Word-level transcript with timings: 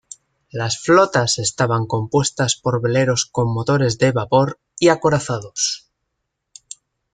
Las 0.49 0.79
flotas 0.81 1.37
estaban 1.37 1.85
compuestas 1.85 2.55
por 2.59 2.81
veleros 2.81 3.27
con 3.27 3.53
motores 3.53 3.99
de 3.99 4.11
vapor 4.11 4.59
y 4.79 4.87
acorazados. 4.87 5.91